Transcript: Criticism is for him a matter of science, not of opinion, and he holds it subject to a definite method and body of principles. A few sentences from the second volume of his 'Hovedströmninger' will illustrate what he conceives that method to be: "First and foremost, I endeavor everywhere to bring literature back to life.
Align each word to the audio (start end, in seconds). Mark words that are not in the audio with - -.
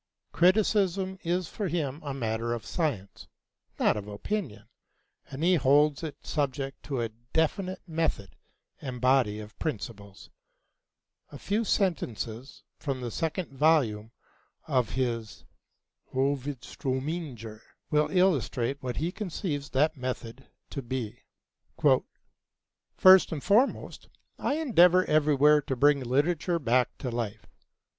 Criticism 0.31 1.19
is 1.23 1.47
for 1.47 1.67
him 1.67 2.01
a 2.03 2.11
matter 2.11 2.53
of 2.55 2.65
science, 2.65 3.27
not 3.77 3.95
of 3.95 4.07
opinion, 4.07 4.67
and 5.29 5.43
he 5.43 5.53
holds 5.53 6.01
it 6.01 6.25
subject 6.25 6.81
to 6.81 7.01
a 7.01 7.09
definite 7.33 7.83
method 7.87 8.35
and 8.81 8.99
body 8.99 9.39
of 9.39 9.59
principles. 9.59 10.31
A 11.31 11.37
few 11.37 11.63
sentences 11.63 12.63
from 12.79 13.01
the 13.01 13.11
second 13.11 13.49
volume 13.53 14.11
of 14.67 14.89
his 14.93 15.45
'Hovedströmninger' 16.11 17.61
will 17.91 18.09
illustrate 18.09 18.81
what 18.81 18.97
he 18.97 19.11
conceives 19.11 19.69
that 19.69 19.95
method 19.97 20.47
to 20.71 20.81
be: 20.81 21.19
"First 22.97 23.31
and 23.31 23.43
foremost, 23.43 24.09
I 24.39 24.55
endeavor 24.55 25.05
everywhere 25.05 25.61
to 25.61 25.75
bring 25.75 25.99
literature 25.99 26.57
back 26.57 26.97
to 26.97 27.11
life. 27.11 27.45